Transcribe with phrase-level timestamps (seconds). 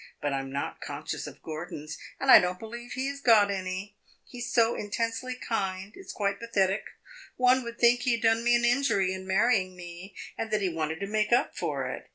[0.19, 3.97] But I 'm not conscious of Gordon's, and I don't believe he has got any.
[4.27, 6.85] He 's so intensely kind; it 's quite pathetic.
[7.37, 10.69] One would think he had done me an injury in marrying me, and that he
[10.69, 12.09] wanted to make up for it.